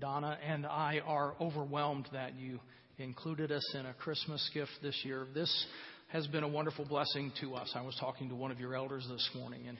[0.00, 2.58] Donna and I are overwhelmed that you
[2.98, 5.26] included us in a Christmas gift this year.
[5.34, 5.66] This
[6.08, 7.72] has been a wonderful blessing to us.
[7.74, 9.78] I was talking to one of your elders this morning and,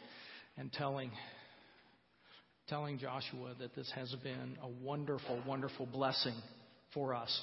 [0.56, 1.10] and telling
[2.66, 6.34] telling Joshua that this has been a wonderful, wonderful blessing
[6.94, 7.42] for us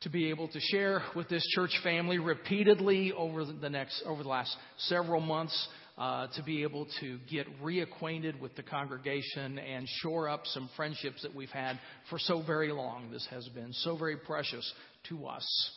[0.00, 4.28] to be able to share with this church family repeatedly over the next over the
[4.28, 5.68] last several months
[5.98, 11.22] uh, to be able to get reacquainted with the congregation and shore up some friendships
[11.22, 11.78] that we've had
[12.10, 13.10] for so very long.
[13.10, 14.70] This has been so very precious
[15.08, 15.70] to us.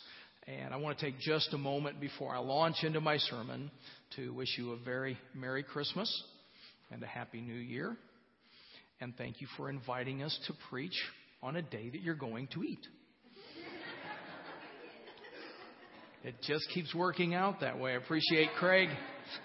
[0.48, 3.72] And I want to take just a moment before I launch into my sermon
[4.16, 6.24] to wish you a very Merry Christmas
[6.92, 7.96] and a Happy New Year.
[9.00, 11.00] And thank you for inviting us to preach
[11.42, 12.86] on a day that you're going to eat.
[16.22, 17.94] It just keeps working out that way.
[17.94, 18.90] I appreciate Craig.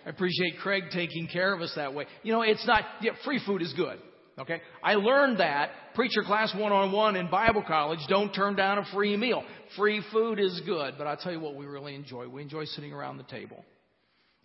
[0.07, 2.07] I appreciate Craig taking care of us that way.
[2.23, 3.99] You know, it's not, yeah, free food is good.
[4.39, 4.61] Okay?
[4.83, 8.01] I learned that preacher class one on one in Bible college.
[8.09, 9.45] Don't turn down a free meal.
[9.77, 12.29] Free food is good, but I'll tell you what we really enjoy.
[12.29, 13.65] We enjoy sitting around the table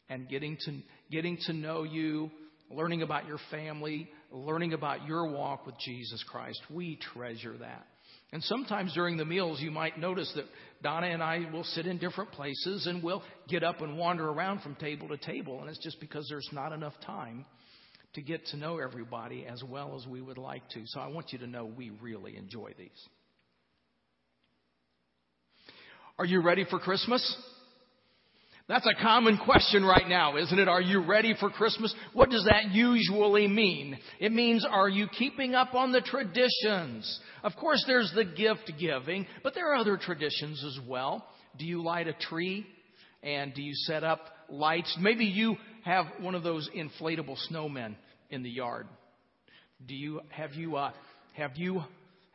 [0.10, 2.30] and getting to, getting to know you,
[2.70, 6.62] learning about your family, learning about your walk with Jesus Christ.
[6.70, 7.88] We treasure that.
[8.32, 10.46] And sometimes during the meals, you might notice that
[10.84, 14.62] Donna and I will sit in different places and we'll get up and wander around
[14.62, 15.62] from table to table.
[15.62, 17.46] And it's just because there's not enough time
[18.14, 20.82] to get to know everybody as well as we would like to.
[20.86, 22.90] So I want you to know we really enjoy these.
[26.20, 27.36] Are you ready for Christmas?
[28.70, 30.67] That's a common question right now, isn't it?
[30.67, 31.92] Are you ready for Christmas?
[32.14, 33.98] What does that usually mean?
[34.20, 37.20] It means, are you keeping up on the traditions?
[37.44, 41.26] Of course, there's the gift giving, but there are other traditions as well.
[41.58, 42.67] Do you light a tree?
[43.23, 44.95] And do you set up lights?
[45.02, 47.95] Maybe you have one of those inflatable snowmen
[48.30, 48.86] in the yard.
[49.88, 50.92] Do you, have you, uh,
[51.33, 51.81] have you,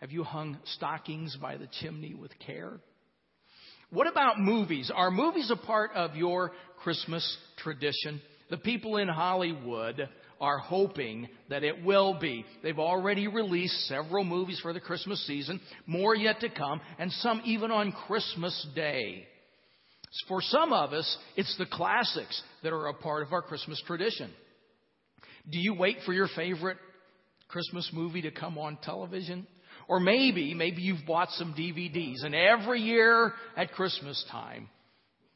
[0.00, 2.80] have you hung stockings by the chimney with care?
[3.94, 4.90] What about movies?
[4.92, 6.50] Are movies a part of your
[6.82, 7.24] Christmas
[7.58, 8.20] tradition?
[8.50, 10.08] The people in Hollywood
[10.40, 12.44] are hoping that it will be.
[12.64, 17.40] They've already released several movies for the Christmas season, more yet to come, and some
[17.44, 19.28] even on Christmas Day.
[20.26, 24.28] For some of us, it's the classics that are a part of our Christmas tradition.
[25.48, 26.78] Do you wait for your favorite
[27.46, 29.46] Christmas movie to come on television?
[29.88, 34.68] Or maybe, maybe you've bought some DVDs and every year at Christmas time,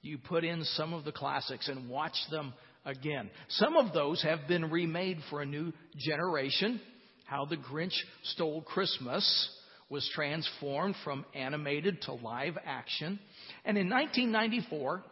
[0.01, 2.55] you put in some of the classics and watch them
[2.85, 3.31] again.
[3.49, 6.81] Some of those have been remade for a new generation.
[7.27, 9.51] How the Grinch Stole Christmas
[9.91, 13.19] was transformed from animated to live action.
[13.65, 15.03] And in 1994,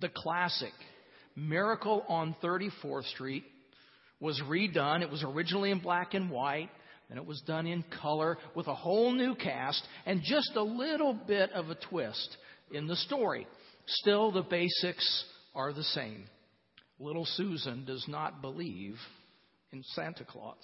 [0.00, 0.72] the classic
[1.34, 3.44] Miracle on 34th Street
[4.20, 5.02] was redone.
[5.02, 6.70] It was originally in black and white.
[7.08, 11.14] And it was done in color with a whole new cast and just a little
[11.14, 12.36] bit of a twist
[12.72, 13.46] in the story.
[13.86, 15.24] Still, the basics
[15.54, 16.24] are the same.
[16.98, 18.96] Little Susan does not believe
[19.72, 20.56] in Santa Claus.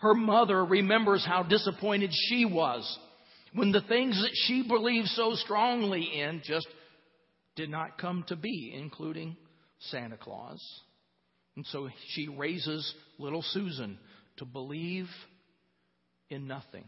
[0.00, 2.98] Her mother remembers how disappointed she was
[3.54, 6.66] when the things that she believed so strongly in just
[7.54, 9.36] did not come to be, including
[9.78, 10.60] Santa Claus.
[11.56, 13.98] And so she raises little Susan
[14.38, 15.06] to believe
[16.32, 16.84] in nothing.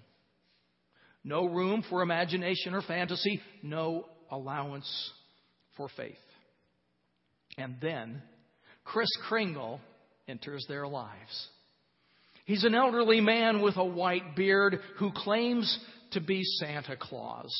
[1.22, 5.12] No room for imagination or fantasy, no allowance
[5.77, 6.16] for faith.
[7.56, 8.22] And then
[8.84, 9.81] Kris Kringle
[10.28, 11.49] enters their lives.
[12.44, 15.78] He's an elderly man with a white beard who claims
[16.12, 17.50] to be Santa Claus.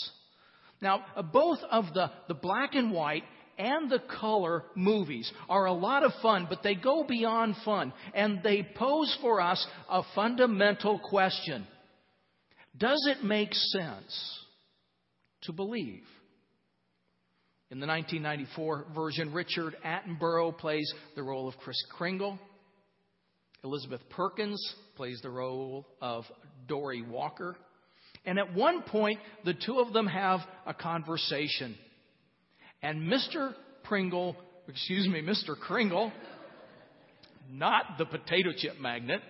[0.83, 3.23] Now, both of the, the black and white
[3.57, 8.43] and the color movies are a lot of fun, but they go beyond fun and
[8.43, 11.67] they pose for us a fundamental question.
[12.77, 14.41] Does it make sense
[15.43, 16.03] to believe?
[17.71, 22.39] In the 1994 version, Richard Attenborough plays the role of Kris Kringle.
[23.63, 24.61] Elizabeth Perkins
[24.97, 26.25] plays the role of
[26.69, 27.57] Dorey Walker.
[28.27, 31.77] And at one point, the two of them have a conversation.
[32.83, 33.55] And Mr.
[33.85, 34.37] Pringle,
[34.69, 35.59] excuse me, Mr.
[35.59, 36.13] Kringle,
[37.51, 39.21] not the potato chip magnet,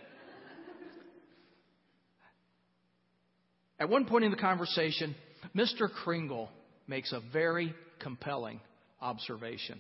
[3.85, 5.15] At one point in the conversation,
[5.55, 5.91] Mr.
[5.93, 6.49] Kringle
[6.87, 8.59] makes a very compelling
[8.99, 9.79] observation.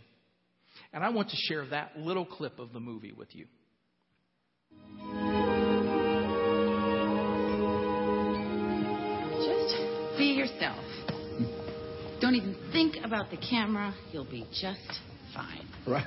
[0.92, 3.46] And I want to share that little clip of the movie with you.
[9.40, 10.84] Just be yourself.
[12.20, 13.94] Don't even think about the camera.
[14.12, 15.00] You'll be just
[15.34, 15.66] fine.
[15.86, 16.04] Right.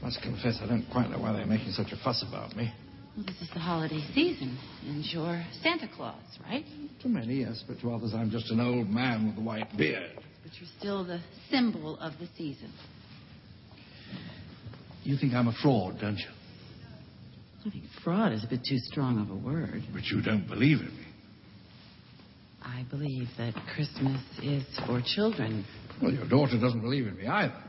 [0.00, 2.72] I must confess, I don't quite know why they're making such a fuss about me.
[3.14, 6.64] Well, this is the holiday season, and you're Santa Claus, right?
[7.02, 10.12] To many, yes, but to others, I'm just an old man with a white beard.
[10.42, 11.20] But you're still the
[11.50, 12.72] symbol of the season.
[15.02, 16.30] You think I'm a fraud, don't you?
[17.66, 19.82] I think fraud is a bit too strong of a word.
[19.92, 21.06] But you don't believe in me.
[22.62, 25.66] I believe that Christmas is for children.
[26.00, 27.62] Well, your daughter doesn't believe in me either.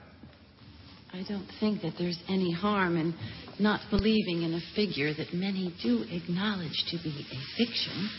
[1.14, 3.14] I don't think that there's any harm in
[3.60, 8.10] not believing in a figure that many do acknowledge to be a fiction.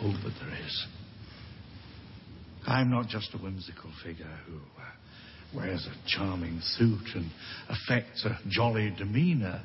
[0.00, 0.86] Oh, but there is.
[2.64, 7.28] I'm not just a whimsical figure who uh, wears a charming suit and
[7.68, 9.60] affects a jolly demeanor.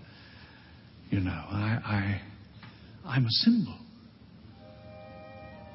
[1.12, 2.22] You know, I, I,
[3.06, 3.78] I'm a symbol.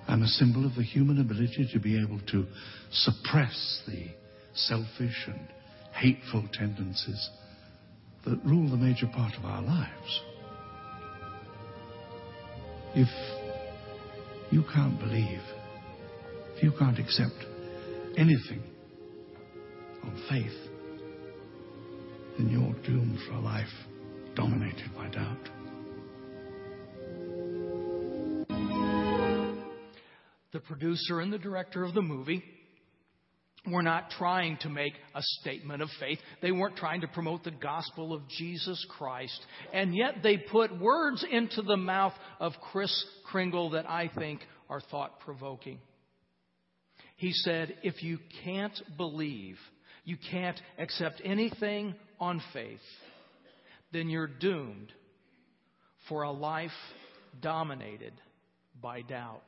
[0.09, 2.45] I'm a symbol of the human ability to be able to
[2.91, 4.09] suppress the
[4.55, 5.49] selfish and
[5.95, 7.31] hateful tendencies
[8.25, 10.21] that rule the major part of our lives.
[12.95, 13.09] If
[14.51, 15.43] you can't believe,
[16.57, 17.45] if you can't accept
[18.17, 18.63] anything
[20.03, 20.71] on faith,
[22.39, 23.67] then you're doomed for a life
[24.35, 25.49] dominated by doubt.
[30.53, 32.45] The producer and the director of the movie
[33.71, 36.19] were not trying to make a statement of faith.
[36.43, 39.41] They weren't trying to promote the gospel of Jesus Christ.
[39.73, 44.81] And yet they put words into the mouth of Kris Kringle that I think are
[44.81, 45.79] thought provoking.
[47.17, 49.57] He said, if you can't believe,
[50.05, 52.81] you can't accept anything on faith,
[53.93, 54.93] then you're doomed
[56.09, 56.71] for a life
[57.41, 58.13] dominated
[58.83, 59.43] by doubt.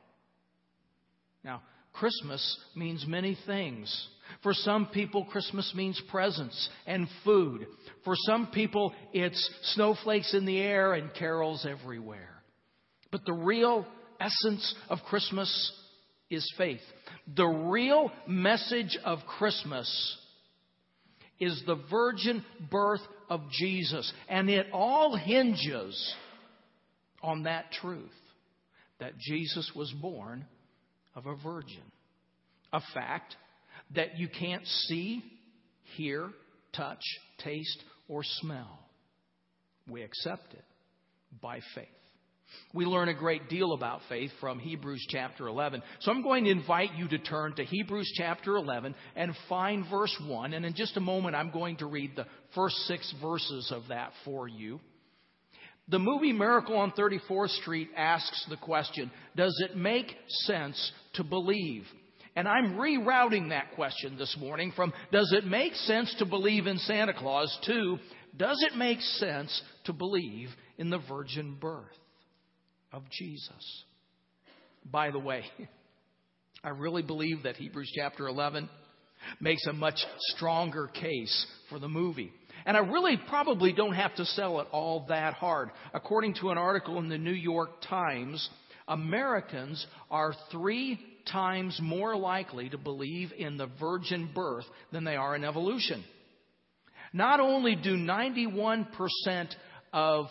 [1.43, 1.61] Now,
[1.99, 4.07] Christmas means many things.
[4.43, 7.67] For some people, Christmas means presents and food.
[8.03, 12.41] For some people, it's snowflakes in the air and carols everywhere.
[13.11, 13.85] But the real
[14.19, 15.71] essence of Christmas
[16.29, 16.81] is faith.
[17.35, 20.17] The real message of Christmas
[21.39, 24.11] is the virgin birth of Jesus.
[24.27, 26.15] And it all hinges
[27.21, 28.11] on that truth
[28.99, 30.45] that Jesus was born
[31.17, 31.83] of a virgin.
[32.71, 33.35] A fact
[33.95, 35.23] that you can't see,
[35.97, 36.29] hear,
[36.73, 37.01] touch,
[37.39, 38.79] taste, or smell.
[39.89, 40.63] We accept it
[41.41, 41.87] by faith.
[42.73, 45.81] We learn a great deal about faith from Hebrews chapter 11.
[45.99, 50.15] So I'm going to invite you to turn to Hebrews chapter 11 and find verse
[50.25, 50.53] 1.
[50.53, 52.25] And in just a moment, I'm going to read the
[52.55, 54.79] first six verses of that for you.
[55.89, 60.13] The movie Miracle on 34th Street asks the question Does it make
[60.45, 61.83] sense to believe?
[62.35, 66.77] And I'm rerouting that question this morning from Does it make sense to believe in
[66.79, 67.97] Santa Claus to
[68.35, 71.85] Does it make sense to believe in the virgin birth
[72.91, 73.83] of Jesus?
[74.91, 75.43] By the way,
[76.63, 78.69] I really believe that Hebrews chapter 11
[79.39, 79.99] makes a much
[80.35, 82.31] stronger case for the movie.
[82.67, 85.71] And I really probably don't have to sell it all that hard.
[85.93, 88.49] According to an article in the New York Times,
[88.89, 90.99] Americans are three
[91.31, 96.03] times more likely to believe in the virgin birth than they are in evolution.
[97.13, 98.87] Not only do 91%
[99.93, 100.25] of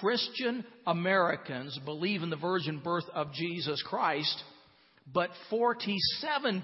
[0.00, 4.42] Christian Americans believe in the virgin birth of Jesus Christ,
[5.12, 6.62] but 47%,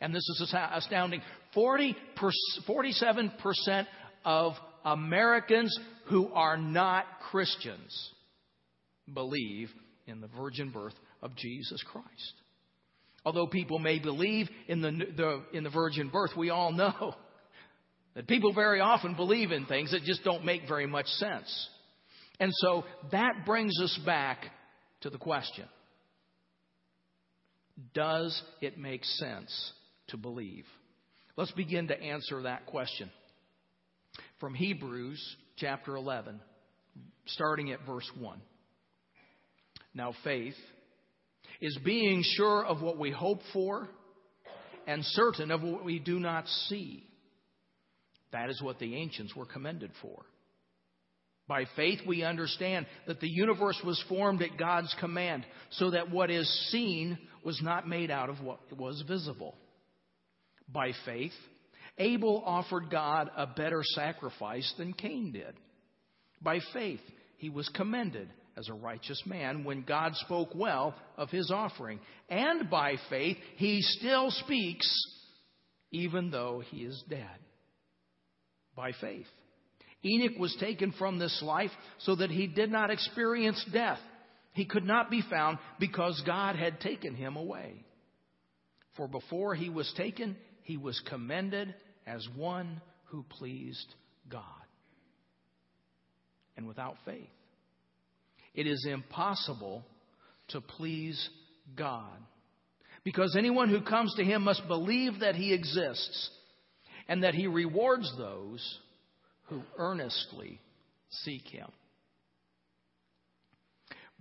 [0.00, 1.20] and this is astounding,
[1.54, 1.96] 40
[2.68, 3.86] 47%
[4.24, 4.52] of
[4.84, 8.10] Americans who are not Christians
[9.12, 9.70] believe
[10.06, 12.34] in the virgin birth of Jesus Christ.
[13.24, 17.14] Although people may believe in the, the, in the virgin birth, we all know
[18.14, 21.68] that people very often believe in things that just don't make very much sense.
[22.40, 24.44] And so that brings us back
[25.02, 25.66] to the question
[27.94, 29.72] Does it make sense
[30.08, 30.64] to believe?
[31.36, 33.10] Let's begin to answer that question.
[34.38, 35.20] From Hebrews
[35.56, 36.40] chapter 11,
[37.26, 38.40] starting at verse 1.
[39.94, 40.54] Now, faith
[41.60, 43.88] is being sure of what we hope for
[44.86, 47.06] and certain of what we do not see.
[48.32, 50.24] That is what the ancients were commended for.
[51.48, 56.30] By faith, we understand that the universe was formed at God's command, so that what
[56.30, 59.56] is seen was not made out of what was visible.
[60.72, 61.32] By faith,
[61.98, 65.54] Abel offered God a better sacrifice than Cain did.
[66.40, 67.00] By faith,
[67.36, 72.00] he was commended as a righteous man when God spoke well of his offering.
[72.28, 74.88] And by faith, he still speaks
[75.90, 77.26] even though he is dead.
[78.74, 79.26] By faith,
[80.04, 83.98] Enoch was taken from this life so that he did not experience death.
[84.54, 87.84] He could not be found because God had taken him away.
[88.96, 91.74] For before he was taken, he was commended
[92.06, 93.94] as one who pleased
[94.28, 94.42] God.
[96.56, 97.28] And without faith,
[98.54, 99.84] it is impossible
[100.48, 101.28] to please
[101.76, 102.18] God.
[103.04, 106.30] Because anyone who comes to him must believe that he exists
[107.08, 108.78] and that he rewards those
[109.44, 110.60] who earnestly
[111.10, 111.68] seek him.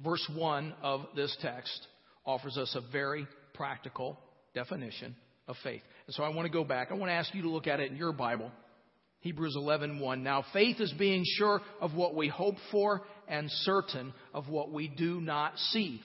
[0.04, 1.88] Verse 1 of this text
[2.26, 4.18] offers us a very practical
[4.56, 5.16] definition
[5.48, 5.82] of faith.
[6.08, 6.90] And so I want to go back.
[6.92, 8.52] I want to ask you to look at it in your Bible.
[9.22, 10.24] Hebrews 11:1.
[10.24, 14.88] Now faith is being sure of what we hope for and certain of what we
[14.88, 16.02] do not see.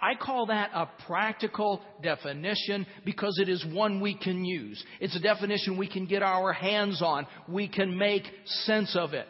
[0.00, 4.82] I call that a practical definition because it is one we can use.
[5.00, 7.26] It's a definition we can get our hands on.
[7.48, 9.26] We can make sense of it.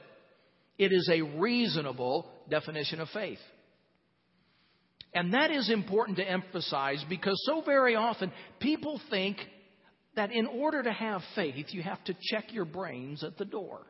[0.77, 3.39] It is a reasonable definition of faith.
[5.15, 9.39] And that is important to emphasize because so very often people think
[10.17, 13.81] that in order to have faith, you have to check your brains at the door.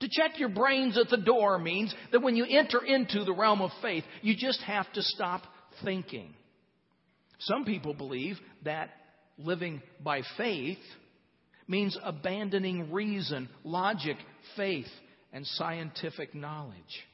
[0.00, 3.62] To check your brains at the door means that when you enter into the realm
[3.62, 5.42] of faith, you just have to stop
[5.84, 6.34] thinking.
[7.38, 8.90] Some people believe that
[9.38, 10.78] living by faith
[11.68, 14.16] means abandoning reason, logic,
[14.56, 14.86] faith,
[15.32, 17.06] and scientific knowledge.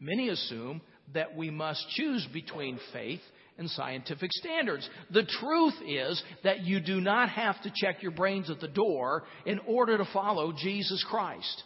[0.00, 0.80] Many assume
[1.12, 3.20] that we must choose between faith
[3.58, 4.88] and scientific standards.
[5.10, 9.24] The truth is that you do not have to check your brains at the door
[9.46, 11.62] in order to follow Jesus Christ.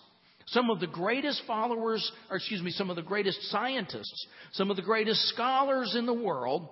[0.46, 4.76] Some of the greatest followers, or excuse me, some of the greatest scientists, some of
[4.76, 6.68] the greatest scholars in the world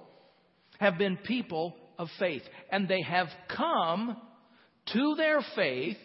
[0.79, 2.43] have been people of faith.
[2.71, 4.17] And they have come
[4.93, 5.99] to their faith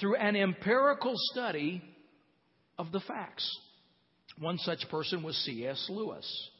[0.00, 1.82] through an empirical study
[2.78, 3.48] of the facts.
[4.38, 5.86] One such person was C.S.
[5.88, 6.50] Lewis.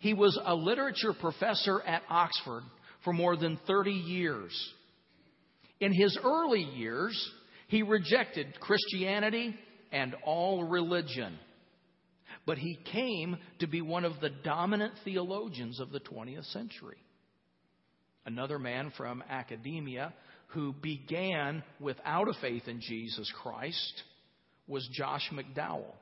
[0.00, 2.62] He was a literature professor at Oxford
[3.04, 4.72] for more than 30 years.
[5.80, 7.30] In his early years,
[7.68, 9.54] he rejected Christianity
[9.92, 11.38] and all religion.
[12.46, 16.98] But he came to be one of the dominant theologians of the 20th century.
[18.26, 20.12] Another man from academia
[20.48, 24.02] who began without a faith in Jesus Christ
[24.66, 25.92] was Josh McDowell.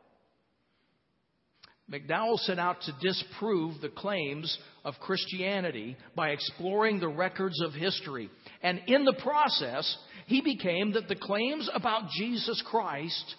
[1.92, 8.30] McDowell set out to disprove the claims of Christianity by exploring the records of history.
[8.62, 9.96] And in the process,
[10.26, 13.36] he became that the claims about Jesus Christ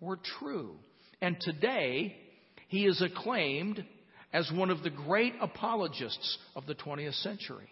[0.00, 0.76] were true.
[1.20, 2.16] And today,
[2.68, 3.84] he is acclaimed
[4.32, 7.68] as one of the great apologists of the 20th century.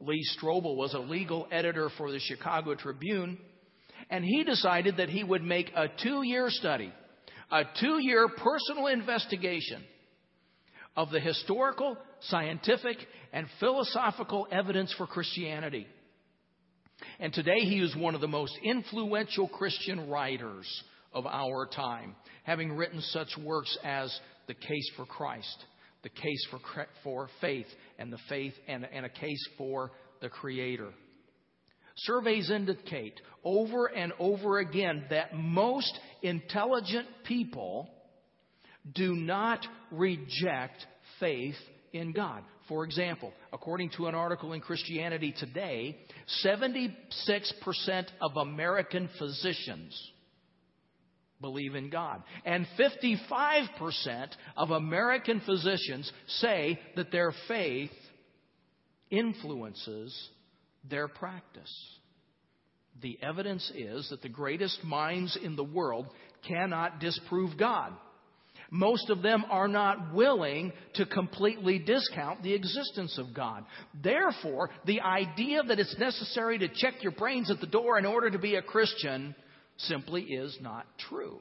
[0.00, 3.38] Lee Strobel was a legal editor for the Chicago Tribune,
[4.10, 6.92] and he decided that he would make a two year study
[7.50, 9.82] a two year personal investigation
[10.96, 12.96] of the historical, scientific,
[13.32, 15.86] and philosophical evidence for Christianity.
[17.18, 20.66] And today he is one of the most influential Christian writers
[21.12, 22.14] of our time,
[22.44, 24.16] having written such works as
[24.46, 25.64] The Case for Christ,
[26.02, 26.60] The Case for,
[27.02, 27.66] for Faith,
[27.98, 30.90] and the Faith and, and a Case for the Creator.
[32.04, 37.90] Surveys indicate over and over again that most intelligent people
[38.94, 40.86] do not reject
[41.18, 41.56] faith
[41.92, 42.42] in God.
[42.68, 45.98] For example, according to an article in Christianity Today,
[46.44, 46.94] 76%
[48.20, 50.10] of American physicians
[51.40, 52.22] believe in God.
[52.44, 57.90] And 55% of American physicians say that their faith
[59.10, 60.28] influences
[60.88, 61.72] their practice.
[63.02, 66.06] The evidence is that the greatest minds in the world
[66.46, 67.92] cannot disprove God.
[68.70, 73.64] Most of them are not willing to completely discount the existence of God.
[74.02, 78.30] Therefore, the idea that it's necessary to check your brains at the door in order
[78.30, 79.34] to be a Christian
[79.76, 81.40] simply is not true.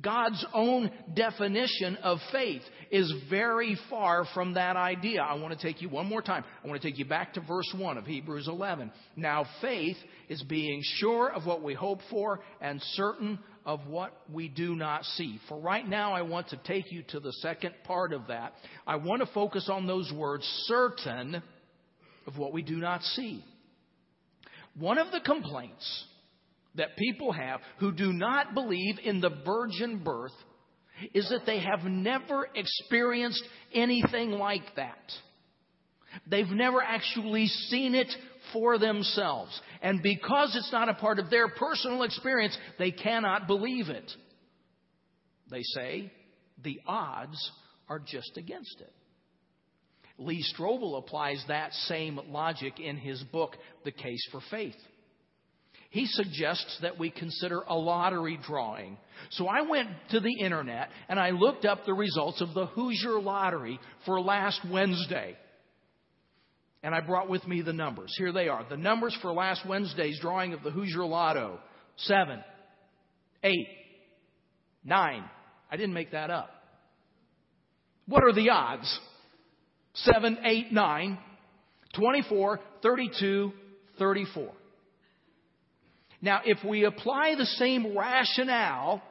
[0.00, 5.20] God's own definition of faith is very far from that idea.
[5.20, 6.44] I want to take you one more time.
[6.64, 8.90] I want to take you back to verse 1 of Hebrews 11.
[9.16, 9.98] Now, faith
[10.30, 15.04] is being sure of what we hope for and certain of what we do not
[15.04, 15.38] see.
[15.46, 18.54] For right now, I want to take you to the second part of that.
[18.86, 21.42] I want to focus on those words, certain
[22.26, 23.44] of what we do not see.
[24.78, 26.06] One of the complaints
[26.74, 30.32] that people have who do not believe in the virgin birth
[31.14, 33.42] is that they have never experienced
[33.74, 35.12] anything like that.
[36.26, 38.12] They've never actually seen it
[38.52, 39.58] for themselves.
[39.80, 44.10] And because it's not a part of their personal experience, they cannot believe it.
[45.50, 46.12] They say
[46.62, 47.50] the odds
[47.88, 48.92] are just against it.
[50.18, 54.76] Lee Strobel applies that same logic in his book, The Case for Faith.
[55.92, 58.96] He suggests that we consider a lottery drawing.
[59.32, 63.20] So I went to the internet and I looked up the results of the Hoosier
[63.20, 65.36] Lottery for last Wednesday.
[66.82, 68.10] And I brought with me the numbers.
[68.16, 68.66] Here they are.
[68.66, 71.60] The numbers for last Wednesday's drawing of the Hoosier Lotto.
[71.98, 72.42] Seven,
[73.44, 73.68] eight,
[74.82, 75.24] nine.
[75.70, 76.48] I didn't make that up.
[78.06, 78.98] What are the odds?
[79.92, 81.18] 7, 8, 9,
[81.94, 83.52] 24, 32,
[83.98, 84.52] 34.
[86.22, 89.02] Now, if we apply the same rationale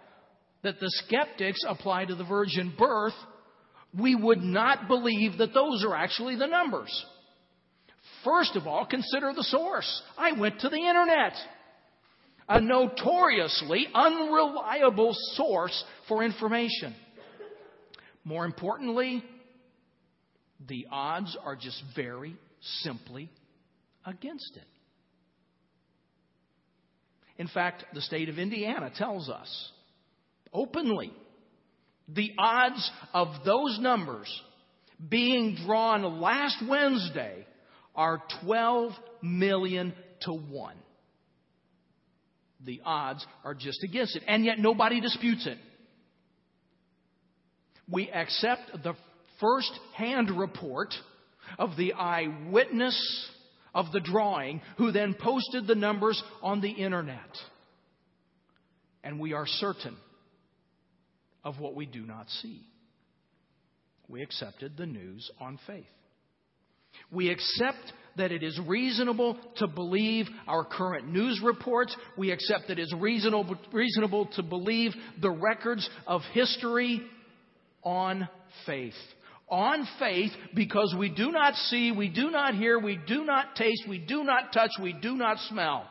[0.63, 3.13] that the skeptics apply to the virgin birth,
[3.97, 7.05] we would not believe that those are actually the numbers.
[8.23, 10.01] First of all, consider the source.
[10.17, 11.33] I went to the internet,
[12.47, 16.95] a notoriously unreliable source for information.
[18.23, 19.23] More importantly,
[20.67, 22.35] the odds are just very
[22.83, 23.29] simply
[24.05, 24.67] against it.
[27.41, 29.71] In fact, the state of Indiana tells us
[30.53, 31.11] openly
[32.07, 34.29] the odds of those numbers
[35.09, 37.47] being drawn last Wednesday
[37.95, 38.91] are 12
[39.23, 40.75] million to 1.
[42.63, 45.57] The odds are just against it, and yet nobody disputes it.
[47.89, 48.93] We accept the
[49.39, 50.93] first hand report
[51.57, 53.31] of the eyewitness
[53.73, 57.37] of the drawing, who then posted the numbers on the internet.
[59.03, 59.97] And we are certain
[61.43, 62.61] of what we do not see.
[64.07, 65.85] We accepted the news on faith.
[67.11, 71.95] We accept that it is reasonable to believe our current news reports.
[72.17, 77.01] We accept that it is reasonable, reasonable to believe the records of history
[77.83, 78.27] on
[78.65, 78.93] faith
[79.51, 83.83] on faith because we do not see, we do not hear, we do not taste,
[83.87, 85.85] we do not touch, we do not smell.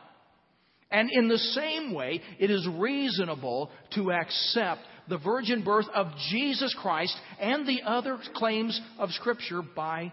[0.89, 6.75] And in the same way, it is reasonable to accept the virgin birth of Jesus
[6.81, 10.11] Christ and the other claims of Scripture by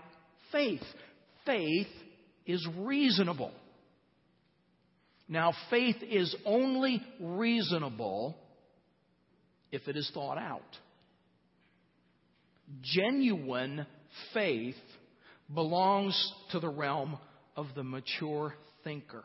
[0.52, 0.82] faith.
[1.44, 1.88] Faith
[2.46, 3.50] is reasonable.
[5.28, 8.36] Now, faith is only reasonable
[9.72, 10.62] if it is thought out
[12.82, 13.86] genuine
[14.34, 14.76] faith
[15.52, 17.18] belongs to the realm
[17.56, 18.54] of the mature
[18.84, 19.24] thinker.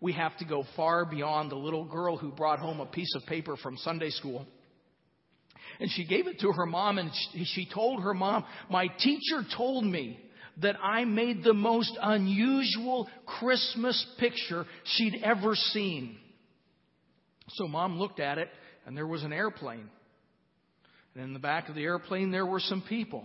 [0.00, 3.24] We have to go far beyond the little girl who brought home a piece of
[3.26, 4.46] paper from Sunday school.
[5.78, 7.10] And she gave it to her mom, and
[7.54, 10.18] she told her mom, My teacher told me
[10.60, 16.18] that I made the most unusual Christmas picture she'd ever seen.
[17.50, 18.48] So mom looked at it,
[18.86, 19.88] and there was an airplane.
[21.14, 23.24] And in the back of the airplane, there were some people.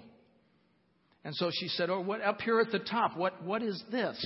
[1.24, 4.18] And so she said, Oh, what up here at the top, what, what is this?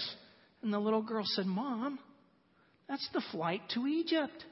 [0.61, 1.99] And the little girl said, Mom,
[2.87, 4.45] that's the flight to Egypt.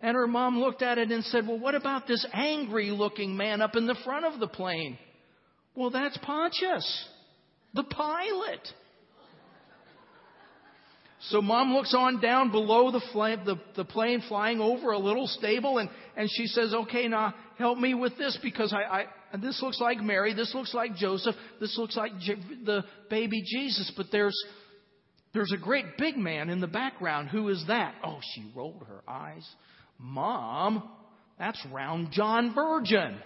[0.00, 3.62] And her mom looked at it and said, Well, what about this angry looking man
[3.62, 4.98] up in the front of the plane?
[5.74, 7.08] Well, that's Pontius,
[7.72, 8.60] the pilot.
[11.28, 13.00] So mom looks on down below the,
[13.44, 17.78] the, the, plane flying over a little stable and, and she says, okay, now help
[17.78, 21.78] me with this because I, I, this looks like Mary, this looks like Joseph, this
[21.78, 24.36] looks like J- the baby Jesus, but there's,
[25.32, 27.30] there's a great big man in the background.
[27.30, 27.94] Who is that?
[28.04, 29.48] Oh, she rolled her eyes.
[29.98, 30.88] Mom,
[31.38, 33.16] that's round John Virgin.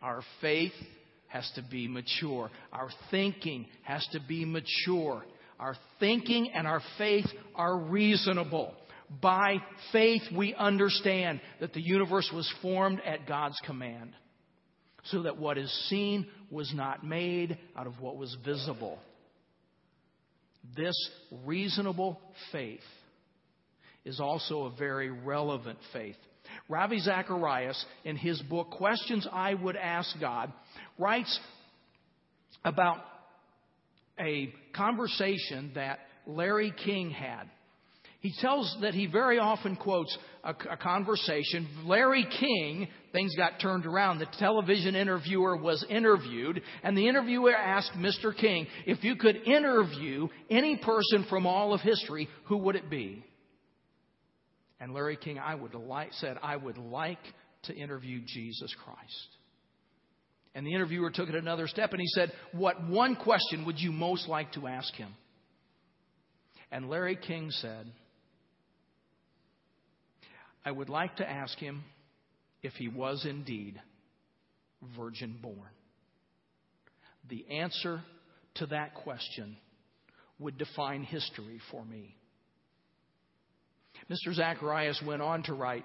[0.00, 0.72] Our faith
[1.32, 2.50] has to be mature.
[2.72, 5.24] Our thinking has to be mature.
[5.58, 8.74] Our thinking and our faith are reasonable.
[9.22, 9.56] By
[9.92, 14.12] faith, we understand that the universe was formed at God's command,
[15.04, 18.98] so that what is seen was not made out of what was visible.
[20.76, 20.94] This
[21.44, 22.20] reasonable
[22.52, 22.80] faith
[24.04, 26.16] is also a very relevant faith.
[26.68, 30.52] Ravi Zacharias, in his book, Questions I Would Ask God,
[30.98, 31.38] writes
[32.64, 32.98] about
[34.18, 37.48] a conversation that Larry King had.
[38.20, 41.66] He tells that he very often quotes a, a, conversation.
[41.84, 44.20] Larry King, things got turned around.
[44.20, 48.34] The television interviewer was interviewed, and the interviewer asked Mr.
[48.36, 53.24] King, if you could interview any person from all of history, who would it be?
[54.82, 57.20] And Larry King I would like, said, I would like
[57.62, 59.28] to interview Jesus Christ.
[60.56, 63.92] And the interviewer took it another step and he said, What one question would you
[63.92, 65.14] most like to ask him?
[66.72, 67.86] And Larry King said,
[70.64, 71.84] I would like to ask him
[72.64, 73.80] if he was indeed
[74.96, 75.70] virgin born.
[77.30, 78.02] The answer
[78.56, 79.56] to that question
[80.40, 82.16] would define history for me.
[84.10, 84.32] Mr.
[84.34, 85.84] Zacharias went on to write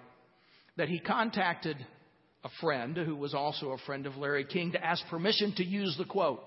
[0.78, 1.78] that he contacted
[2.44, 5.96] a friend who was also a friend of Larry King to ask permission to use
[5.98, 6.44] the quote.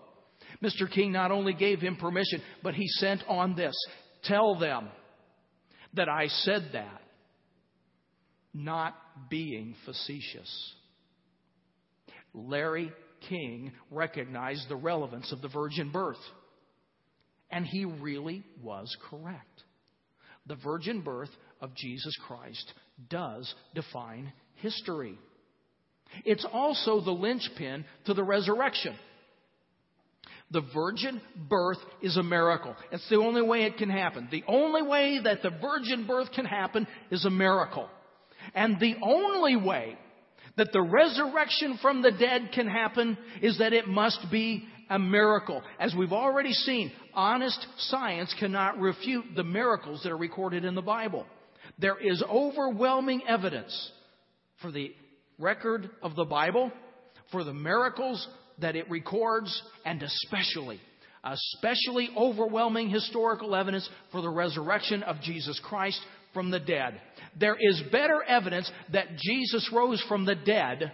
[0.62, 0.90] Mr.
[0.90, 3.74] King not only gave him permission, but he sent on this
[4.24, 4.88] Tell them
[5.94, 7.00] that I said that,
[8.52, 8.94] not
[9.30, 10.74] being facetious.
[12.34, 12.92] Larry
[13.28, 16.20] King recognized the relevance of the virgin birth.
[17.50, 19.64] And he really was correct.
[20.46, 21.30] The virgin birth
[21.60, 22.72] of Jesus Christ
[23.08, 25.18] does define history.
[26.24, 28.96] It's also the linchpin to the resurrection.
[30.50, 32.74] The virgin birth is a miracle.
[32.90, 34.28] It's the only way it can happen.
[34.30, 37.88] The only way that the virgin birth can happen is a miracle.
[38.54, 39.96] And the only way
[40.56, 45.62] that the resurrection from the dead can happen is that it must be a miracle.
[45.78, 50.82] As we've already seen, honest science cannot refute the miracles that are recorded in the
[50.82, 51.26] Bible.
[51.80, 53.92] There is overwhelming evidence
[54.60, 54.92] for the
[55.38, 56.70] record of the Bible,
[57.32, 58.26] for the miracles
[58.58, 60.78] that it records, and especially,
[61.24, 66.00] especially overwhelming historical evidence for the resurrection of Jesus Christ
[66.34, 67.00] from the dead.
[67.38, 70.92] There is better evidence that Jesus rose from the dead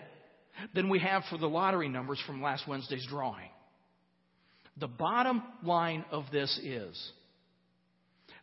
[0.74, 3.50] than we have for the lottery numbers from last Wednesday's drawing.
[4.78, 7.12] The bottom line of this is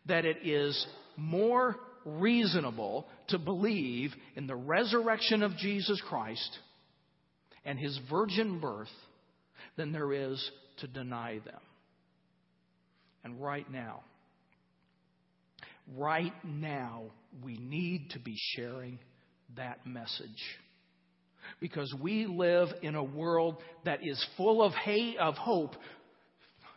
[0.06, 6.58] that it is more reasonable to believe in the resurrection of Jesus Christ
[7.64, 8.88] and his virgin birth
[9.76, 11.60] than there is to deny them.
[13.24, 14.02] And right now,
[15.96, 17.04] right now,
[17.42, 18.98] we need to be sharing
[19.56, 20.28] that message.
[21.60, 25.72] Because we live in a world that is full of hate, of hope.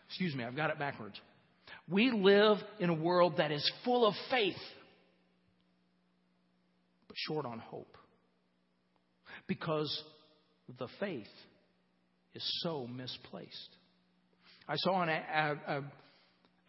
[0.07, 1.19] Excuse me, I've got it backwards.
[1.89, 4.55] We live in a world that is full of faith,
[7.25, 7.97] short on hope.
[9.47, 10.03] Because
[10.79, 11.27] the faith
[12.33, 13.69] is so misplaced.
[14.67, 15.83] I saw an, a, a,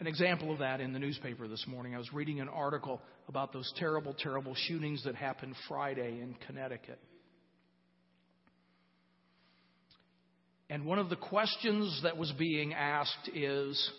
[0.01, 1.95] an example of that in the newspaper this morning.
[1.95, 6.99] I was reading an article about those terrible, terrible shootings that happened Friday in Connecticut.
[10.71, 13.91] And one of the questions that was being asked is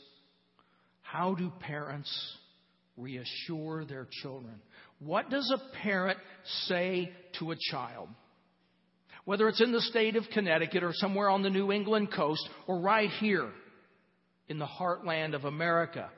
[1.02, 2.12] how do parents
[2.96, 4.62] reassure their children?
[5.00, 6.20] What does a parent
[6.66, 8.10] say to a child?
[9.26, 12.80] Whether it's in the state of Connecticut or somewhere on the New England coast or
[12.80, 13.50] right here
[14.48, 16.10] in the heartland of America.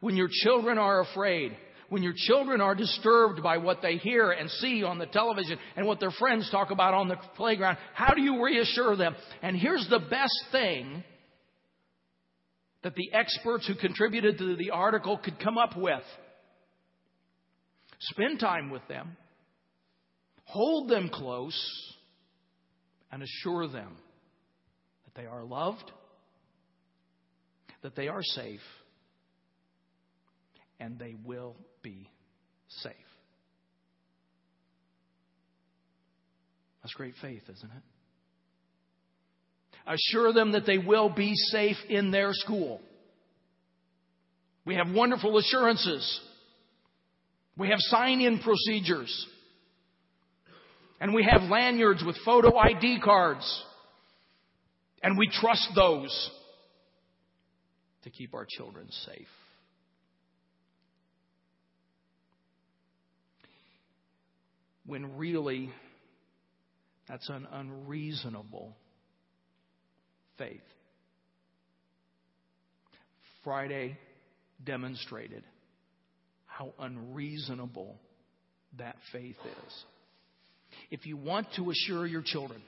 [0.00, 1.56] When your children are afraid,
[1.88, 5.86] when your children are disturbed by what they hear and see on the television and
[5.86, 9.14] what their friends talk about on the playground, how do you reassure them?
[9.42, 11.04] And here's the best thing
[12.82, 16.02] that the experts who contributed to the article could come up with.
[18.10, 19.16] Spend time with them,
[20.44, 21.94] hold them close,
[23.12, 23.96] and assure them
[25.04, 25.88] that they are loved,
[27.82, 28.60] that they are safe,
[30.80, 32.10] and they will be
[32.68, 32.92] safe.
[36.82, 37.82] That's great faith, isn't it?
[39.86, 42.80] Assure them that they will be safe in their school.
[44.64, 46.20] We have wonderful assurances.
[47.56, 49.26] We have sign in procedures.
[51.00, 53.64] And we have lanyards with photo ID cards.
[55.02, 56.30] And we trust those
[58.04, 59.26] to keep our children safe.
[64.86, 65.70] When really,
[67.08, 68.76] that's an unreasonable
[70.38, 70.60] faith.
[73.44, 73.98] Friday
[74.64, 75.42] demonstrated
[76.52, 77.96] how unreasonable
[78.78, 79.36] that faith
[79.66, 79.84] is.
[80.90, 82.62] If you want to assure your children,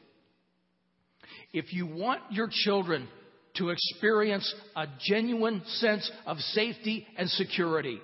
[1.52, 3.08] if you want your children
[3.56, 8.00] to experience a genuine sense of safety and security,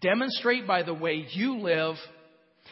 [0.00, 1.96] demonstrate by the way you live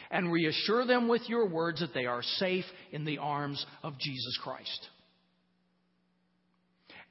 [0.09, 4.39] and reassure them with your words that they are safe in the arms of Jesus
[4.43, 4.87] Christ.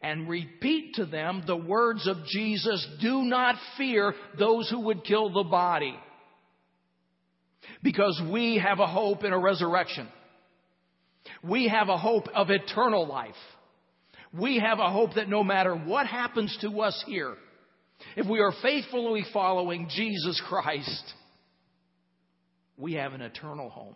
[0.03, 5.33] And repeat to them the words of Jesus do not fear those who would kill
[5.33, 5.97] the body.
[7.83, 10.09] Because we have a hope in a resurrection.
[11.43, 13.35] We have a hope of eternal life.
[14.39, 17.35] We have a hope that no matter what happens to us here,
[18.17, 21.15] if we are faithfully following Jesus Christ,
[22.77, 23.95] we have an eternal home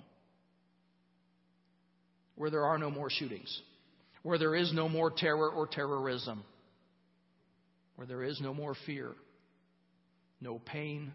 [2.37, 3.61] where there are no more shootings,
[4.23, 6.45] where there is no more terror or terrorism,
[7.97, 9.13] where there is no more fear,
[10.41, 11.13] no pain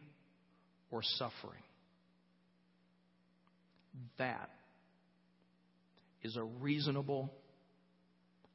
[0.92, 1.62] or suffering.
[4.18, 4.50] That
[6.24, 7.32] is a reasonable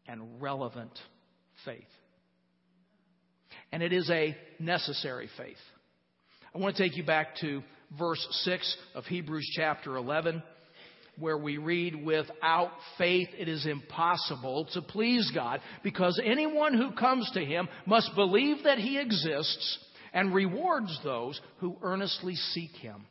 [0.06, 0.98] and relevant
[1.64, 1.82] faith.
[3.72, 5.56] And it is a necessary faith.
[6.54, 7.62] I want to take you back to
[7.96, 10.42] verse 6 of Hebrews chapter 11,
[11.20, 17.30] where we read, Without faith it is impossible to please God, because anyone who comes
[17.34, 19.78] to him must believe that he exists
[20.12, 23.06] and rewards those who earnestly seek him.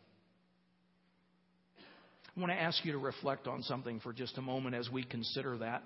[2.36, 5.04] I want to ask you to reflect on something for just a moment as we
[5.04, 5.84] consider that.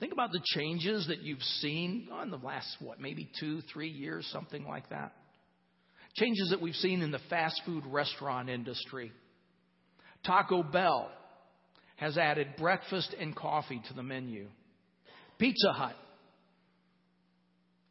[0.00, 4.28] Think about the changes that you've seen in the last, what, maybe two, three years,
[4.32, 5.12] something like that.
[6.16, 9.12] Changes that we've seen in the fast food restaurant industry.
[10.24, 11.10] Taco Bell
[11.96, 14.48] has added breakfast and coffee to the menu.
[15.38, 15.96] Pizza Hut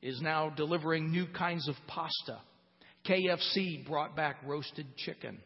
[0.01, 2.41] is now delivering new kinds of pasta.
[3.07, 5.39] KFC brought back roasted chicken.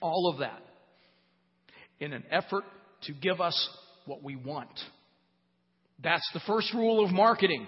[0.00, 0.62] All of that
[2.00, 2.64] in an effort
[3.02, 3.68] to give us
[4.06, 4.80] what we want.
[6.02, 7.66] That's the first rule of marketing.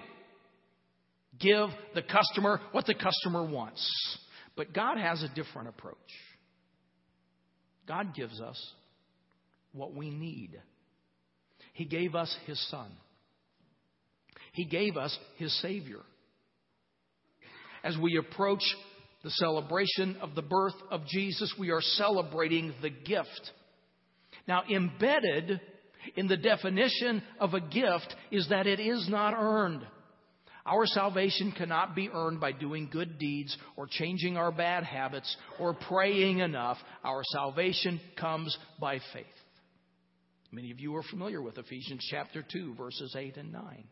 [1.39, 3.89] Give the customer what the customer wants.
[4.57, 5.97] But God has a different approach.
[7.87, 8.61] God gives us
[9.73, 10.59] what we need.
[11.73, 12.90] He gave us His Son.
[14.53, 16.01] He gave us His Savior.
[17.83, 18.62] As we approach
[19.23, 23.51] the celebration of the birth of Jesus, we are celebrating the gift.
[24.47, 25.61] Now, embedded
[26.16, 29.87] in the definition of a gift is that it is not earned.
[30.66, 35.74] Our salvation cannot be earned by doing good deeds or changing our bad habits or
[35.74, 36.79] praying enough.
[37.05, 39.27] Our salvation comes by faith.
[40.50, 43.85] Many of you are familiar with Ephesians chapter 2, verses 8 and 9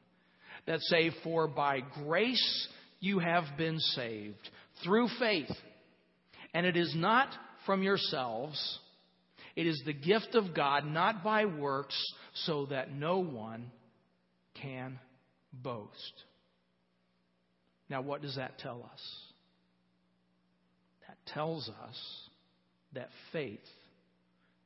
[0.67, 2.69] that say, For by grace
[3.01, 4.51] you have been saved
[4.85, 5.51] through faith.
[6.55, 7.29] And it is not
[7.67, 8.79] from yourselves,
[9.57, 11.97] it is the gift of God, not by works,
[12.35, 13.71] so that no one
[14.61, 14.99] can
[15.53, 16.25] boast.
[17.93, 19.01] Now, what does that tell us?
[21.07, 22.29] That tells us
[22.95, 23.61] that faith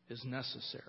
[0.09, 0.85] is necessary.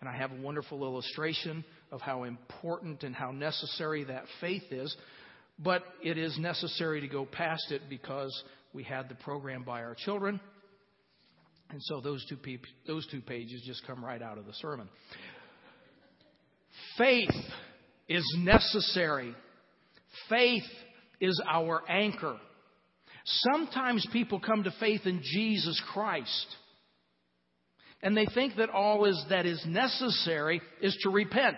[0.00, 4.94] And I have a wonderful illustration of how important and how necessary that faith is.
[5.58, 8.30] But it is necessary to go past it because
[8.74, 10.38] we had the program by our children.
[11.70, 14.90] And so those two, pe- those two pages just come right out of the sermon.
[16.98, 17.30] Faith
[18.10, 19.34] is necessary.
[20.28, 20.64] Faith
[21.20, 22.36] is our anchor.
[23.24, 26.46] Sometimes people come to faith in Jesus Christ
[28.02, 31.56] and they think that all is that is necessary is to repent.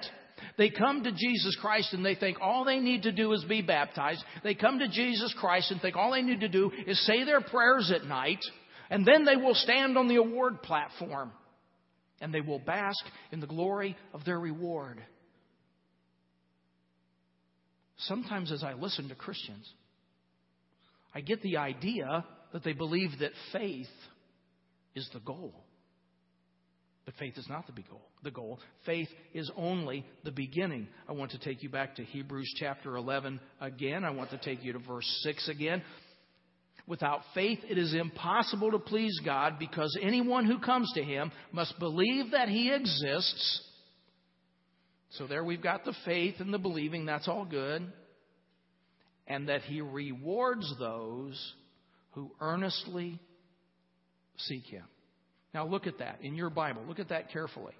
[0.56, 3.60] They come to Jesus Christ and they think all they need to do is be
[3.60, 4.24] baptized.
[4.44, 7.40] They come to Jesus Christ and think all they need to do is say their
[7.40, 8.38] prayers at night,
[8.88, 11.32] and then they will stand on the award platform
[12.20, 15.02] and they will bask in the glory of their reward.
[17.98, 19.68] Sometimes, as I listen to Christians,
[21.14, 23.88] I get the idea that they believe that faith
[24.94, 25.54] is the goal.
[27.04, 28.02] But faith is not the goal.
[28.22, 28.60] The goal.
[28.84, 30.88] Faith is only the beginning.
[31.08, 34.04] I want to take you back to Hebrews chapter 11 again.
[34.04, 35.82] I want to take you to verse 6 again.
[36.86, 41.78] Without faith, it is impossible to please God because anyone who comes to Him must
[41.78, 43.62] believe that He exists.
[45.10, 47.06] So there we've got the faith and the believing.
[47.06, 47.90] That's all good.
[49.26, 51.54] And that He rewards those
[52.12, 53.18] who earnestly
[54.36, 54.84] seek Him.
[55.54, 56.82] Now look at that in your Bible.
[56.86, 57.74] Look at that carefully.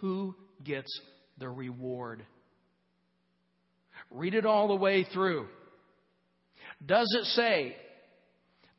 [0.00, 0.34] Who
[0.64, 1.00] gets
[1.38, 2.24] the reward?
[4.10, 5.46] Read it all the way through.
[6.84, 7.76] Does it say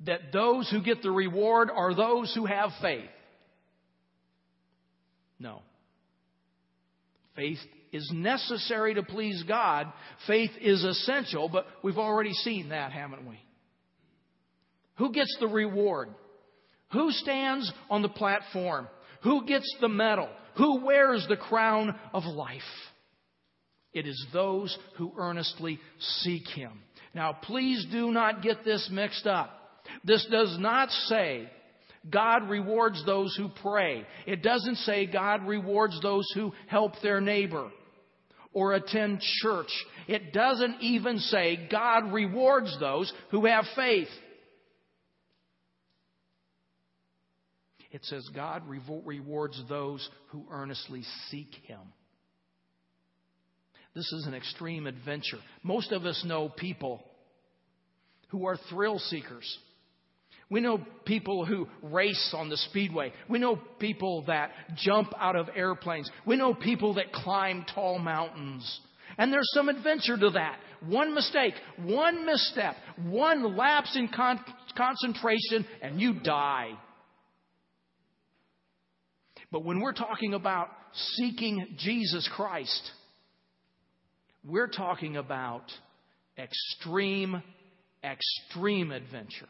[0.01, 3.09] that those who get the reward are those who have faith?
[5.39, 5.61] No.
[7.35, 7.59] Faith
[7.91, 9.91] is necessary to please God.
[10.27, 13.39] Faith is essential, but we've already seen that, haven't we?
[14.97, 16.09] Who gets the reward?
[16.91, 18.87] Who stands on the platform?
[19.23, 20.29] Who gets the medal?
[20.57, 22.61] Who wears the crown of life?
[23.93, 26.81] It is those who earnestly seek Him.
[27.13, 29.59] Now, please do not get this mixed up.
[30.03, 31.49] This does not say
[32.09, 34.05] God rewards those who pray.
[34.25, 37.71] It doesn't say God rewards those who help their neighbor
[38.51, 39.71] or attend church.
[40.07, 44.09] It doesn't even say God rewards those who have faith.
[47.91, 51.79] It says God rewards those who earnestly seek Him.
[53.95, 55.37] This is an extreme adventure.
[55.61, 57.03] Most of us know people
[58.29, 59.57] who are thrill seekers.
[60.53, 63.11] We know people who race on the speedway.
[63.27, 66.07] We know people that jump out of airplanes.
[66.27, 68.79] We know people that climb tall mountains.
[69.17, 70.59] And there's some adventure to that.
[70.85, 74.45] One mistake, one misstep, one lapse in con-
[74.77, 76.73] concentration, and you die.
[79.51, 80.69] But when we're talking about
[81.15, 82.91] seeking Jesus Christ,
[84.45, 85.63] we're talking about
[86.37, 87.41] extreme,
[88.03, 89.49] extreme adventure.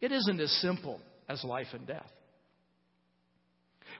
[0.00, 2.10] It isn't as simple as life and death.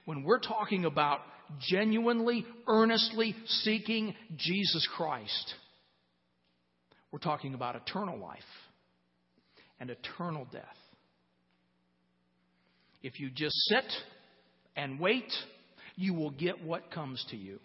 [0.05, 1.21] When we're talking about
[1.61, 5.55] genuinely, earnestly seeking Jesus Christ,
[7.13, 8.39] we're talking about eternal life
[9.79, 10.65] and eternal death.
[13.03, 13.85] If you just sit
[14.77, 15.31] and wait,
[15.97, 17.59] you will get what comes to you.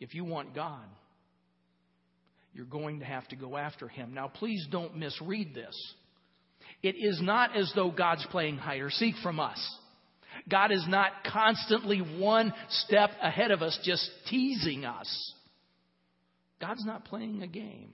[0.00, 0.84] If you want God,
[2.52, 4.14] you're going to have to go after Him.
[4.14, 5.94] Now, please don't misread this.
[6.82, 9.58] It is not as though God's playing hide or seek from us.
[10.48, 15.34] God is not constantly one step ahead of us, just teasing us.
[16.60, 17.92] God's not playing a game.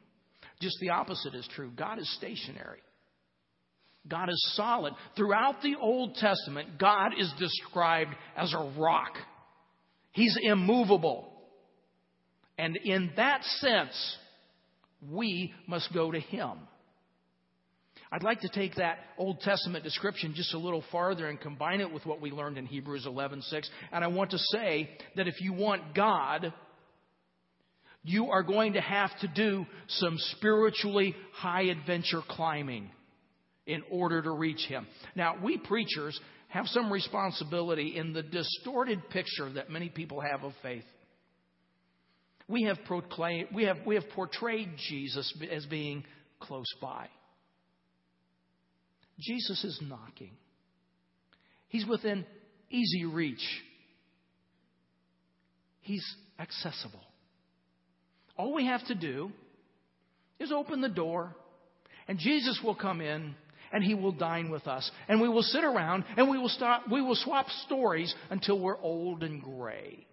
[0.61, 1.71] Just the opposite is true.
[1.75, 2.81] God is stationary.
[4.07, 4.93] God is solid.
[5.17, 9.15] Throughout the Old Testament, God is described as a rock.
[10.13, 11.33] He's immovable.
[12.59, 14.17] And in that sense,
[15.11, 16.53] we must go to Him.
[18.13, 21.93] I'd like to take that Old Testament description just a little farther and combine it
[21.93, 23.69] with what we learned in Hebrews 11:6.
[23.93, 26.53] And I want to say that if you want God,
[28.05, 32.91] you are going to have to do some spiritually high adventure climbing
[33.67, 34.87] in order to reach him.
[35.17, 40.53] Now, we preachers have some responsibility in the distorted picture that many people have of
[40.63, 40.85] faith.
[42.47, 46.05] We have proclaimed, we have, we have portrayed Jesus as being
[46.41, 47.09] close by.
[49.19, 50.33] Jesus is knocking.
[51.69, 52.25] He's within
[52.71, 53.45] easy reach.
[55.81, 56.05] He's
[56.39, 57.03] accessible.
[58.37, 59.31] All we have to do
[60.41, 61.35] is open the door,
[62.09, 63.35] and Jesus will come in
[63.73, 64.89] and he will dine with us.
[65.09, 68.79] And we will sit around and we will stop, we will swap stories until we're
[68.79, 70.07] old and gray.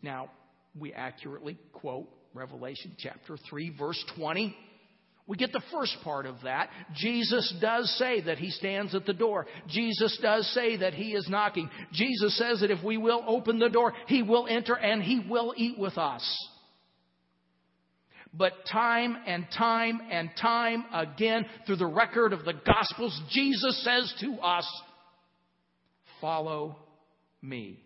[0.00, 0.30] Now,
[0.78, 4.56] we accurately quote Revelation chapter 3 verse 20.
[5.26, 6.68] We get the first part of that.
[6.96, 9.46] Jesus does say that he stands at the door.
[9.68, 11.70] Jesus does say that he is knocking.
[11.92, 15.54] Jesus says that if we will open the door, he will enter and he will
[15.56, 16.48] eat with us.
[18.34, 24.12] But time and time and time again, through the record of the Gospels, Jesus says
[24.20, 24.66] to us,
[26.20, 26.76] Follow
[27.42, 27.78] me.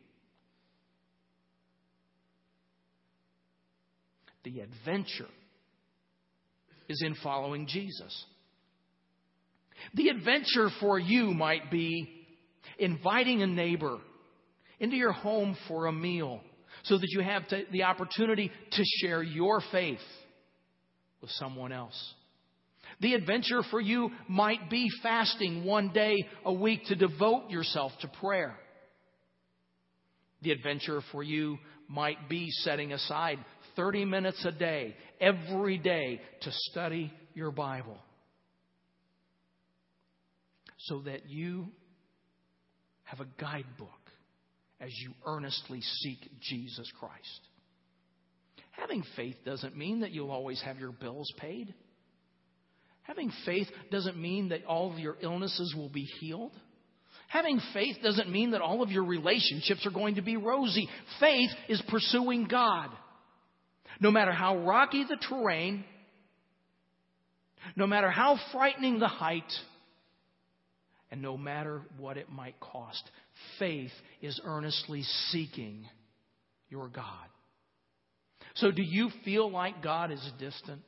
[4.45, 5.27] The adventure
[6.89, 8.25] is in following Jesus.
[9.95, 12.09] The adventure for you might be
[12.79, 13.99] inviting a neighbor
[14.79, 16.41] into your home for a meal
[16.85, 20.01] so that you have to, the opportunity to share your faith
[21.21, 22.15] with someone else.
[23.01, 28.09] The adventure for you might be fasting one day a week to devote yourself to
[28.21, 28.57] prayer.
[30.43, 33.39] The adventure for you might be setting aside
[33.77, 37.99] 30 minutes a day, every day, to study your Bible.
[40.79, 41.67] So that you
[43.05, 43.91] have a guidebook
[44.81, 47.41] as you earnestly seek Jesus Christ.
[48.73, 51.75] Having faith doesn't mean that you'll always have your bills paid.
[53.03, 56.53] Having faith doesn't mean that all of your illnesses will be healed.
[57.29, 60.89] Having faith doesn't mean that all of your relationships are going to be rosy.
[61.21, 62.91] Faith is pursuing God.
[64.01, 65.85] No matter how rocky the terrain,
[67.75, 69.51] no matter how frightening the height,
[71.11, 73.03] and no matter what it might cost,
[73.59, 75.87] faith is earnestly seeking
[76.69, 77.27] your God.
[78.57, 80.81] So, do you feel like God is distant?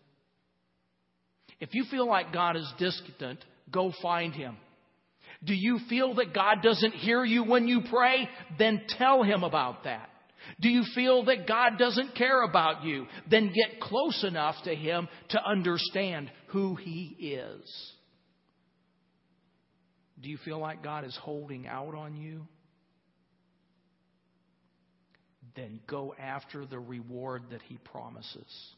[1.60, 4.56] If you feel like God is distant, go find Him.
[5.44, 8.28] Do you feel that God doesn't hear you when you pray?
[8.58, 10.08] Then tell Him about that.
[10.60, 13.06] Do you feel that God doesn't care about you?
[13.30, 17.92] Then get close enough to Him to understand who He is.
[20.20, 22.46] Do you feel like God is holding out on you?
[25.54, 28.72] Then go after the reward that He promises.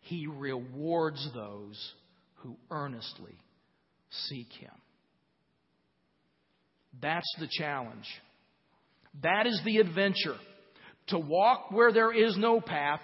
[0.00, 1.92] He rewards those
[2.36, 3.36] who earnestly
[4.28, 4.70] seek Him.
[7.00, 8.06] That's the challenge.
[9.22, 10.36] That is the adventure.
[11.08, 13.00] To walk where there is no path,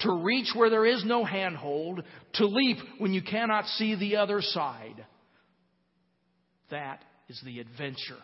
[0.00, 2.02] to reach where there is no handhold,
[2.34, 5.04] to leap when you cannot see the other side.
[6.70, 8.22] That is the adventure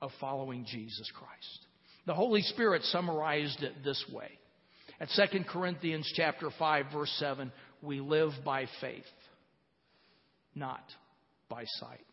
[0.00, 1.66] of following Jesus Christ.
[2.06, 4.30] The Holy Spirit summarized it this way.
[5.00, 7.50] At 2 Corinthians chapter 5 verse 7,
[7.82, 9.02] we live by faith,
[10.54, 10.84] not
[11.48, 12.04] by sight.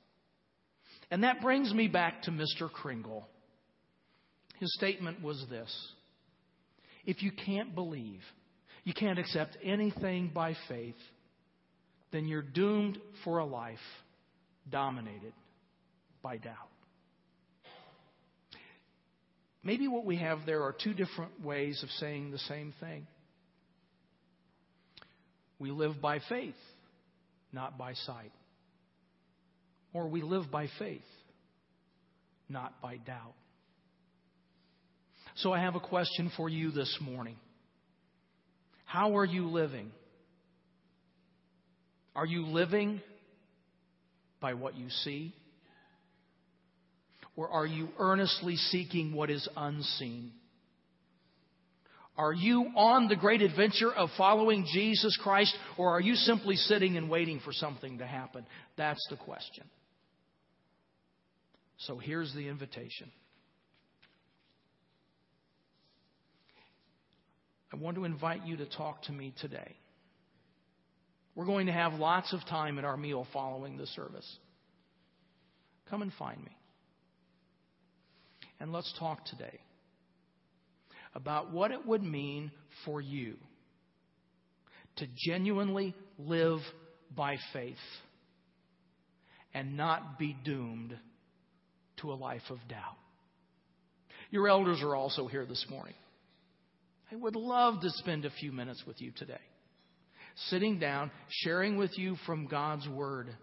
[1.12, 2.72] And that brings me back to Mr.
[2.72, 3.28] Kringle.
[4.62, 5.76] His statement was this
[7.06, 8.22] If you can't believe,
[8.84, 10.96] you can't accept anything by faith,
[12.12, 13.80] then you're doomed for a life
[14.70, 15.34] dominated
[16.22, 16.56] by doubt.
[19.64, 23.08] Maybe what we have there are two different ways of saying the same thing.
[25.58, 26.56] We live by faith,
[27.52, 28.32] not by sight.
[29.94, 31.02] Or we live by faith,
[32.48, 33.34] not by doubt.
[35.36, 37.38] So I have a question for you this morning.
[38.86, 39.92] How are you living?
[42.16, 43.02] Are you living
[44.42, 45.34] by what you see?
[47.36, 50.32] Or are you earnestly seeking what is unseen?
[52.18, 56.98] Are you on the great adventure of following Jesus Christ, or are you simply sitting
[56.98, 58.46] and waiting for something to happen?
[58.78, 59.64] That's the question.
[61.78, 63.10] So here's the invitation.
[67.72, 69.76] I want to invite you to talk to me today.
[71.36, 74.30] We're going to have lots of time at our meal following the service.
[75.90, 76.56] Come and find me.
[78.60, 79.60] And let's talk today
[81.16, 82.52] about what it would mean
[82.86, 83.36] for you
[84.98, 86.60] to genuinely live
[87.16, 87.76] by faith
[89.54, 90.98] and not be doomed
[92.02, 92.98] to a life of doubt.
[94.30, 95.96] Your elders are also here this morning.
[97.12, 99.42] I would love to spend a few minutes with you today,
[100.48, 103.36] sitting down, sharing with you from God's Word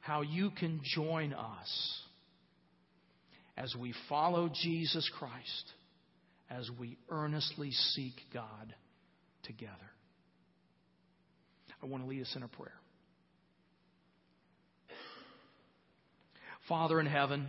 [0.00, 2.00] how you can join us
[3.56, 5.72] as we follow Jesus Christ,
[6.50, 8.74] as we earnestly seek God
[9.42, 9.72] together.
[11.82, 12.72] I want to lead us in a prayer.
[16.68, 17.48] Father in heaven,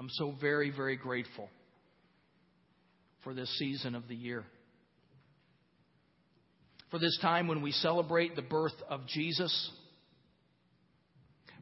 [0.00, 1.48] I'm so very, very grateful
[3.22, 4.44] for this season of the year.
[6.90, 9.70] For this time when we celebrate the birth of Jesus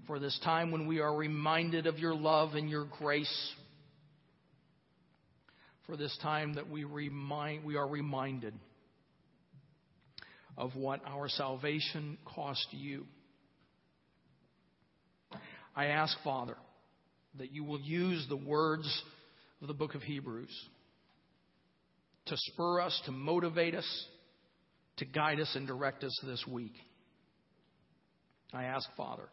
[0.09, 3.53] for this time when we are reminded of your love and your grace.
[5.87, 8.55] For this time that we, remind, we are reminded
[10.57, 13.05] of what our salvation cost you.
[15.77, 16.57] I ask, Father,
[17.37, 19.03] that you will use the words
[19.61, 20.55] of the book of Hebrews
[22.27, 24.07] to spur us, to motivate us,
[24.99, 26.75] to guide us and direct us this week.
[28.53, 29.29] I ask, Father,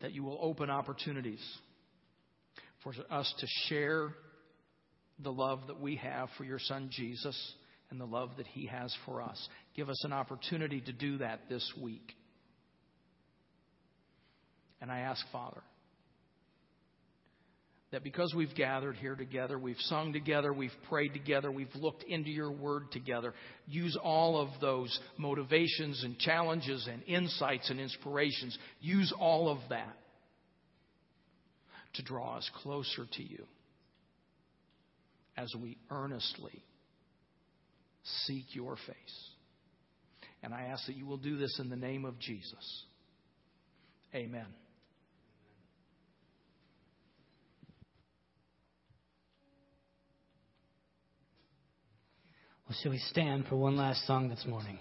[0.00, 1.42] that you will open opportunities
[2.82, 4.14] for us to share
[5.22, 7.54] the love that we have for your Son Jesus
[7.90, 9.48] and the love that He has for us.
[9.76, 12.14] Give us an opportunity to do that this week.
[14.80, 15.62] And I ask, Father,
[17.92, 22.30] that because we've gathered here together, we've sung together, we've prayed together, we've looked into
[22.30, 23.34] your word together,
[23.66, 29.96] use all of those motivations and challenges and insights and inspirations, use all of that
[31.94, 33.44] to draw us closer to you
[35.36, 36.64] as we earnestly
[38.24, 39.28] seek your face.
[40.42, 42.84] And I ask that you will do this in the name of Jesus.
[44.14, 44.46] Amen.
[52.72, 54.78] Well, shall we stand for one last song this morning?